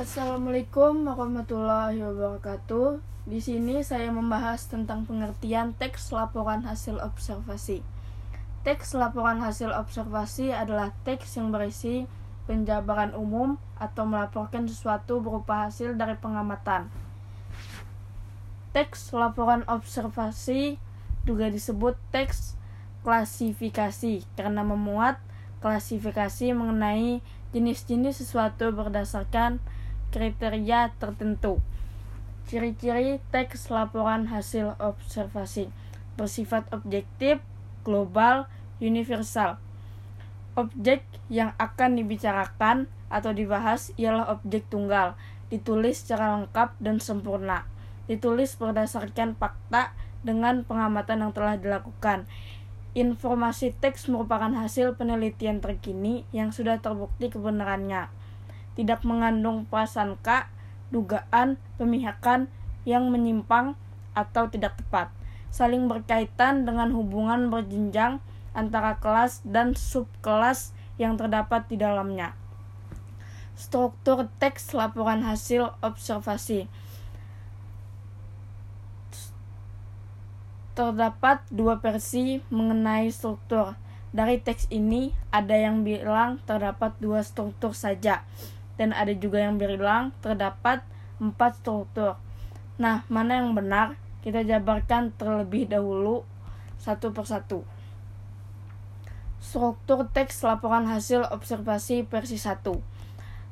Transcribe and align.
Assalamualaikum 0.00 1.04
warahmatullahi 1.04 2.00
wabarakatuh. 2.00 3.04
Di 3.28 3.36
sini 3.36 3.84
saya 3.84 4.08
membahas 4.08 4.64
tentang 4.64 5.04
pengertian 5.04 5.76
teks 5.76 6.08
laporan 6.16 6.64
hasil 6.64 6.96
observasi. 7.04 7.84
Teks 8.64 8.96
laporan 8.96 9.44
hasil 9.44 9.68
observasi 9.68 10.56
adalah 10.56 10.96
teks 11.04 11.36
yang 11.36 11.52
berisi 11.52 12.08
penjabaran 12.48 13.12
umum 13.12 13.60
atau 13.76 14.08
melaporkan 14.08 14.64
sesuatu 14.64 15.20
berupa 15.20 15.68
hasil 15.68 16.00
dari 16.00 16.16
pengamatan. 16.16 16.88
Teks 18.72 19.12
laporan 19.12 19.68
observasi 19.68 20.80
juga 21.28 21.52
disebut 21.52 22.00
teks 22.08 22.56
klasifikasi 23.04 24.24
karena 24.32 24.64
memuat 24.64 25.20
klasifikasi 25.60 26.56
mengenai 26.56 27.20
jenis-jenis 27.52 28.24
sesuatu 28.24 28.72
berdasarkan 28.72 29.60
kriteria 30.10 30.90
tertentu. 30.98 31.62
Ciri-ciri 32.50 33.22
teks 33.30 33.70
laporan 33.70 34.26
hasil 34.26 34.74
observasi 34.82 35.70
bersifat 36.18 36.66
objektif, 36.74 37.38
global, 37.86 38.50
universal. 38.82 39.56
Objek 40.58 41.06
yang 41.30 41.54
akan 41.62 41.94
dibicarakan 41.94 42.90
atau 43.06 43.30
dibahas 43.30 43.94
ialah 43.94 44.34
objek 44.34 44.66
tunggal, 44.66 45.14
ditulis 45.46 46.02
secara 46.02 46.42
lengkap 46.42 46.74
dan 46.82 46.98
sempurna. 46.98 47.64
Ditulis 48.10 48.58
berdasarkan 48.58 49.38
fakta 49.38 49.94
dengan 50.26 50.66
pengamatan 50.66 51.22
yang 51.22 51.32
telah 51.32 51.54
dilakukan. 51.54 52.26
Informasi 52.98 53.70
teks 53.78 54.10
merupakan 54.10 54.50
hasil 54.50 54.98
penelitian 54.98 55.62
terkini 55.62 56.26
yang 56.34 56.50
sudah 56.50 56.82
terbukti 56.82 57.30
kebenarannya 57.30 58.10
tidak 58.74 59.02
mengandung 59.02 59.66
prasangka, 59.66 60.50
dugaan, 60.90 61.58
pemihakan 61.78 62.50
yang 62.86 63.10
menyimpang 63.10 63.78
atau 64.14 64.50
tidak 64.50 64.78
tepat, 64.78 65.10
saling 65.54 65.86
berkaitan 65.86 66.66
dengan 66.66 66.90
hubungan 66.90 67.50
berjenjang 67.50 68.18
antara 68.50 68.98
kelas 68.98 69.42
dan 69.46 69.78
subkelas 69.78 70.74
yang 70.98 71.14
terdapat 71.14 71.66
di 71.70 71.78
dalamnya. 71.78 72.34
Struktur 73.54 74.26
teks 74.40 74.72
laporan 74.72 75.22
hasil 75.22 75.76
observasi 75.84 76.66
terdapat 80.80 81.44
dua 81.52 81.76
versi 81.76 82.40
mengenai 82.48 83.12
struktur. 83.12 83.76
Dari 84.16 84.40
teks 84.40 84.72
ini, 84.72 85.12
ada 85.28 85.54
yang 85.54 85.84
bilang 85.84 86.40
terdapat 86.48 86.96
dua 86.98 87.20
struktur 87.22 87.76
saja, 87.76 88.24
dan 88.80 88.96
ada 88.96 89.12
juga 89.12 89.44
yang 89.44 89.60
bilang 89.60 90.16
terdapat 90.24 90.80
empat 91.20 91.60
struktur. 91.60 92.16
Nah, 92.80 93.04
mana 93.12 93.44
yang 93.44 93.52
benar? 93.52 94.00
Kita 94.24 94.40
jabarkan 94.40 95.12
terlebih 95.20 95.68
dahulu 95.68 96.24
satu 96.80 97.12
persatu. 97.12 97.60
Struktur 99.36 100.08
teks 100.08 100.40
laporan 100.40 100.88
hasil 100.88 101.28
observasi 101.28 102.08
versi 102.08 102.40
1. 102.40 102.64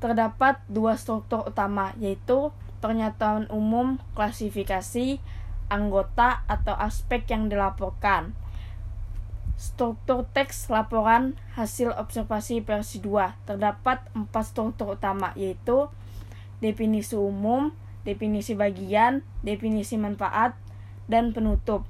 Terdapat 0.00 0.64
dua 0.72 0.96
struktur 0.96 1.44
utama, 1.44 1.92
yaitu 2.00 2.48
pernyataan 2.80 3.52
umum, 3.52 4.00
klasifikasi, 4.16 5.20
anggota 5.68 6.48
atau 6.48 6.72
aspek 6.80 7.28
yang 7.28 7.52
dilaporkan. 7.52 8.32
Struktur 9.60 10.24
teks 10.32 10.72
laporan 10.72 11.36
hasil 11.52 11.92
observasi 11.92 12.64
versi 12.64 12.96
2 13.04 13.44
terdapat 13.44 14.00
empat 14.16 14.56
struktur 14.56 14.96
utama 14.96 15.36
yaitu 15.36 15.92
definisi 16.64 17.12
umum, 17.12 17.68
definisi 18.08 18.56
bagian, 18.56 19.20
definisi 19.44 20.00
manfaat, 20.00 20.56
dan 21.12 21.36
penutup. 21.36 21.84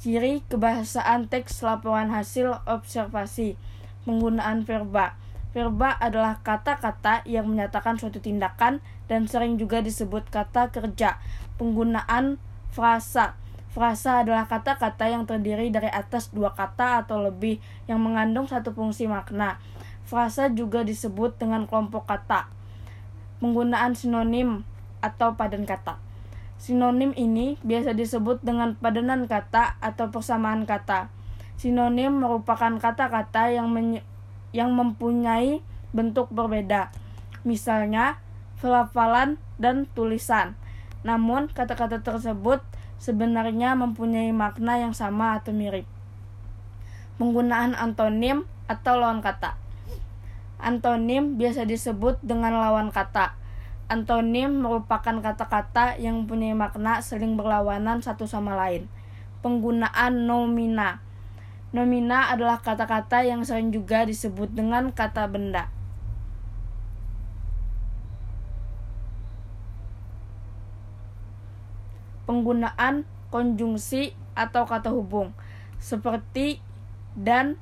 Ciri 0.00 0.40
kebahasaan 0.48 1.28
teks 1.28 1.60
laporan 1.60 2.08
hasil 2.08 2.64
observasi 2.64 3.60
penggunaan 4.08 4.64
verba. 4.64 5.20
Verba 5.52 6.00
adalah 6.00 6.40
kata-kata 6.40 7.28
yang 7.28 7.44
menyatakan 7.44 8.00
suatu 8.00 8.24
tindakan 8.24 8.80
dan 9.04 9.28
sering 9.28 9.60
juga 9.60 9.84
disebut 9.84 10.32
kata 10.32 10.72
kerja. 10.72 11.20
Penggunaan 11.60 12.40
frasa 12.72 13.36
Frasa 13.72 14.20
adalah 14.20 14.44
kata-kata 14.44 15.08
yang 15.08 15.24
terdiri 15.24 15.72
dari 15.72 15.88
atas 15.88 16.28
dua 16.28 16.52
kata 16.52 17.08
atau 17.08 17.24
lebih 17.24 17.56
yang 17.88 18.04
mengandung 18.04 18.44
satu 18.44 18.76
fungsi 18.76 19.08
makna. 19.08 19.56
Frasa 20.04 20.52
juga 20.52 20.84
disebut 20.84 21.40
dengan 21.40 21.64
kelompok 21.64 22.04
kata. 22.04 22.52
Penggunaan 23.40 23.96
sinonim 23.96 24.68
atau 25.00 25.40
padan 25.40 25.64
kata. 25.64 25.96
Sinonim 26.60 27.16
ini 27.16 27.56
biasa 27.64 27.96
disebut 27.96 28.44
dengan 28.44 28.76
padanan 28.76 29.24
kata 29.24 29.80
atau 29.80 30.12
persamaan 30.12 30.68
kata. 30.68 31.08
Sinonim 31.56 32.12
merupakan 32.20 32.76
kata-kata 32.76 33.56
yang 33.56 33.72
yang 34.52 34.70
mempunyai 34.76 35.64
bentuk 35.96 36.28
berbeda. 36.28 36.92
Misalnya, 37.42 38.20
pelafalan 38.60 39.40
dan 39.56 39.88
tulisan. 39.96 40.54
Namun, 41.02 41.48
kata-kata 41.50 42.04
tersebut 42.04 42.62
sebenarnya 43.02 43.74
mempunyai 43.74 44.30
makna 44.30 44.78
yang 44.78 44.94
sama 44.94 45.42
atau 45.42 45.50
mirip. 45.50 45.82
Penggunaan 47.18 47.74
antonim 47.74 48.46
atau 48.70 48.94
lawan 48.94 49.18
kata. 49.18 49.58
Antonim 50.62 51.34
biasa 51.34 51.66
disebut 51.66 52.22
dengan 52.22 52.54
lawan 52.54 52.94
kata. 52.94 53.34
Antonim 53.90 54.62
merupakan 54.62 55.18
kata-kata 55.18 55.98
yang 55.98 56.22
mempunyai 56.22 56.54
makna 56.54 57.02
saling 57.02 57.34
berlawanan 57.34 57.98
satu 57.98 58.30
sama 58.30 58.54
lain. 58.54 58.86
Penggunaan 59.42 60.30
nomina. 60.30 61.02
Nomina 61.74 62.30
adalah 62.30 62.62
kata-kata 62.62 63.26
yang 63.26 63.42
sering 63.42 63.74
juga 63.74 64.06
disebut 64.06 64.54
dengan 64.54 64.94
kata 64.94 65.26
benda. 65.26 65.66
Penggunaan 72.32 73.04
konjungsi 73.28 74.16
atau 74.32 74.64
kata 74.64 74.88
hubung 74.88 75.36
seperti 75.76 76.64
dan 77.12 77.60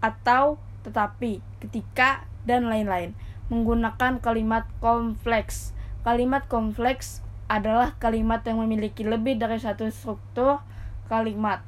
atau 0.00 0.56
tetapi 0.88 1.44
ketika 1.60 2.24
dan 2.48 2.72
lain-lain. 2.72 3.12
Menggunakan 3.52 4.24
kalimat 4.24 4.64
kompleks. 4.80 5.76
Kalimat 6.00 6.48
kompleks 6.48 7.20
adalah 7.48 7.96
kalimat 8.00 8.40
yang 8.48 8.64
memiliki 8.64 9.04
lebih 9.04 9.36
dari 9.36 9.60
satu 9.60 9.88
struktur 9.92 10.64
kalimat. 11.12 11.60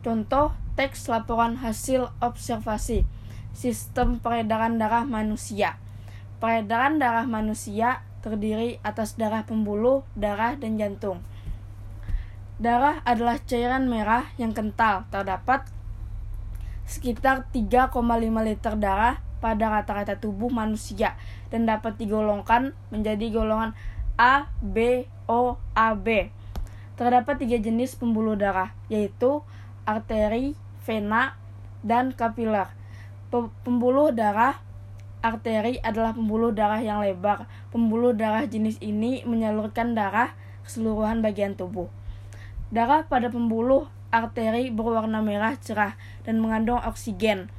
Contoh 0.00 0.52
teks 0.76 1.08
laporan 1.08 1.60
hasil 1.60 2.12
observasi. 2.20 3.08
Sistem 3.56 4.20
peredaran 4.20 4.76
darah 4.76 5.08
manusia. 5.08 5.80
Peredaran 6.40 7.00
darah 7.00 7.24
manusia 7.24 8.04
terdiri 8.26 8.82
atas 8.82 9.14
darah 9.14 9.46
pembuluh, 9.46 10.02
darah, 10.18 10.58
dan 10.58 10.74
jantung. 10.74 11.22
Darah 12.58 12.98
adalah 13.06 13.38
cairan 13.38 13.86
merah 13.86 14.26
yang 14.34 14.50
kental. 14.50 15.06
Terdapat 15.14 15.62
sekitar 16.90 17.46
3,5 17.54 17.94
liter 18.42 18.74
darah 18.74 19.22
pada 19.38 19.70
rata-rata 19.70 20.18
tubuh 20.18 20.50
manusia 20.50 21.14
dan 21.54 21.70
dapat 21.70 21.94
digolongkan 21.94 22.74
menjadi 22.90 23.30
golongan 23.30 23.78
A, 24.18 24.50
B, 24.58 25.06
O, 25.30 25.54
AB. 25.78 26.34
Terdapat 26.98 27.38
tiga 27.38 27.62
jenis 27.62 27.94
pembuluh 27.94 28.34
darah, 28.34 28.74
yaitu 28.90 29.46
arteri, 29.86 30.58
vena, 30.82 31.38
dan 31.86 32.10
kapiler. 32.10 32.72
Pembuluh 33.62 34.10
darah 34.10 34.65
Arteri 35.24 35.80
adalah 35.80 36.12
pembuluh 36.12 36.52
darah 36.52 36.80
yang 36.80 37.00
lebar. 37.00 37.48
Pembuluh 37.72 38.12
darah 38.12 38.44
jenis 38.44 38.80
ini 38.84 39.24
menyalurkan 39.24 39.96
darah 39.96 40.36
ke 40.66 40.70
bagian 41.22 41.54
tubuh. 41.54 41.88
Darah 42.74 43.06
pada 43.06 43.30
pembuluh 43.30 43.86
arteri 44.10 44.70
berwarna 44.74 45.22
merah 45.22 45.54
cerah 45.58 45.94
dan 46.26 46.42
mengandung 46.42 46.82
oksigen. 46.82 47.50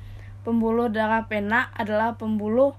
Pembuluh 0.44 0.88
darah 0.92 1.28
pena 1.28 1.72
adalah 1.76 2.16
pembuluh 2.16 2.76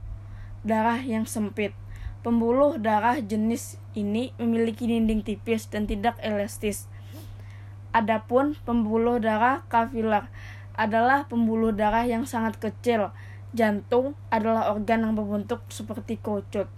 darah 0.64 1.00
yang 1.00 1.24
sempit. 1.24 1.72
Pembuluh 2.20 2.76
darah 2.76 3.20
jenis 3.22 3.80
ini 3.96 4.36
memiliki 4.36 4.84
dinding 4.84 5.24
tipis 5.24 5.70
dan 5.70 5.88
tidak 5.88 6.18
elastis. 6.20 6.90
Adapun 7.94 8.58
pembuluh 8.68 9.16
darah 9.16 9.64
kapiler 9.72 10.28
adalah 10.76 11.24
pembuluh 11.24 11.72
darah 11.72 12.04
yang 12.04 12.28
sangat 12.28 12.60
kecil 12.60 13.10
Jantung 13.56 14.12
adalah 14.28 14.68
organ 14.68 15.08
yang 15.08 15.14
berbentuk 15.16 15.64
seperti 15.72 16.20
kerucut. 16.20 16.68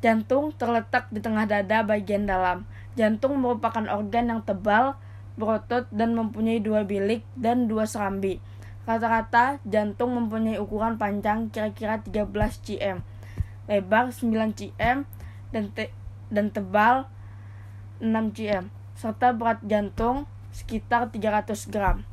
Jantung 0.00 0.54
terletak 0.54 1.10
di 1.10 1.18
tengah 1.18 1.44
dada 1.44 1.82
bagian 1.82 2.24
dalam. 2.24 2.64
Jantung 2.94 3.36
merupakan 3.36 3.82
organ 3.90 4.30
yang 4.30 4.40
tebal, 4.46 4.94
berotot, 5.34 5.90
dan 5.90 6.14
mempunyai 6.14 6.62
dua 6.62 6.86
bilik 6.86 7.26
dan 7.34 7.66
dua 7.66 7.84
serambi. 7.84 8.38
Rata-rata 8.88 9.60
jantung 9.68 10.16
mempunyai 10.16 10.56
ukuran 10.56 10.96
panjang 10.96 11.52
kira-kira 11.52 12.00
13 12.00 12.26
cm, 12.64 13.04
lebar 13.68 14.08
9 14.10 14.56
cm, 14.56 15.04
dan, 15.52 15.64
te 15.74 15.92
dan 16.32 16.48
tebal 16.48 17.10
6 18.00 18.08
cm, 18.34 18.72
serta 18.96 19.36
berat 19.36 19.60
jantung 19.66 20.24
sekitar 20.50 21.12
300 21.12 21.68
gram. 21.68 22.09